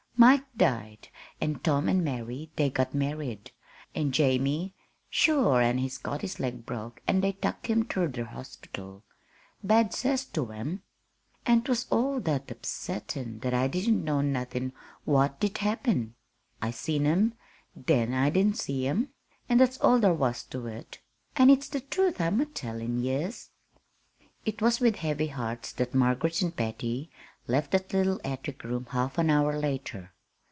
"Mike 0.17 0.45
died, 0.55 1.07
an' 1.41 1.55
Tom 1.55 1.89
an' 1.89 2.03
Mary, 2.03 2.51
they 2.55 2.69
got 2.69 2.93
married, 2.93 3.49
an' 3.95 4.11
Jamie, 4.11 4.71
sure 5.09 5.63
an' 5.63 5.79
he 5.79 5.91
got 6.03 6.21
his 6.21 6.39
leg 6.39 6.63
broke 6.63 7.01
an' 7.07 7.21
they 7.21 7.31
tuk 7.31 7.65
him 7.65 7.83
ter 7.85 8.07
the 8.07 8.25
horspital 8.25 9.01
bad 9.63 9.91
cess 9.95 10.23
to 10.23 10.51
'em! 10.53 10.83
An' 11.47 11.63
'twas 11.63 11.87
all 11.89 12.19
that 12.19 12.49
upsettin' 12.51 13.39
that 13.39 13.55
I 13.55 13.67
didn't 13.67 14.03
know 14.05 14.21
nothin' 14.21 14.73
what 15.05 15.39
did 15.39 15.57
happen. 15.57 16.13
I 16.61 16.69
seen 16.69 17.07
'em 17.07 17.33
then 17.75 18.13
I 18.13 18.29
didn't 18.29 18.59
seen 18.59 18.85
'em; 18.85 19.09
an' 19.49 19.57
that's 19.57 19.79
all 19.79 19.99
thar 19.99 20.13
was 20.13 20.43
to 20.51 20.67
it. 20.67 20.99
An' 21.35 21.49
it's 21.49 21.67
the 21.69 21.81
truth 21.81 22.21
I'm 22.21 22.39
a 22.41 22.45
tellin' 22.45 22.99
yez." 22.99 23.49
It 24.45 24.61
was 24.61 24.79
with 24.79 24.97
heavy 24.97 25.27
hearts 25.29 25.71
that 25.73 25.95
Margaret 25.95 26.43
and 26.43 26.55
Patty 26.55 27.09
left 27.47 27.71
the 27.71 27.83
little 27.97 28.21
attic 28.23 28.63
room 28.63 28.85
half 28.91 29.17
an 29.17 29.29
hour 29.29 29.57
later. 29.59 30.13